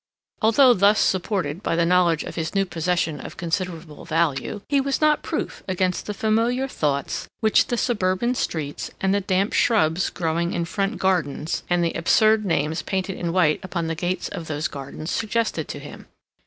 [0.41, 4.99] Although thus supported by the knowledge of his new possession of considerable value, he was
[4.99, 10.53] not proof against the familiar thoughts which the suburban streets and the damp shrubs growing
[10.53, 14.67] in front gardens and the absurd names painted in white upon the gates of those
[14.67, 16.07] gardens suggested to him.